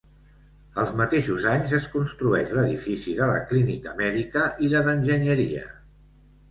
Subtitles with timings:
[0.83, 5.67] Als mateixos anys es construeix l'edifici de la Clínica Mèdica i la d'Enginyeria.